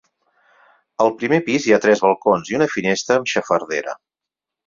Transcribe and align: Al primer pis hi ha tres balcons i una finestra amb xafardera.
Al 1.03 1.11
primer 1.19 1.37
pis 1.49 1.67
hi 1.67 1.75
ha 1.75 1.79
tres 1.83 2.01
balcons 2.07 2.51
i 2.53 2.57
una 2.61 2.69
finestra 2.77 3.21
amb 3.21 3.31
xafardera. 3.35 3.95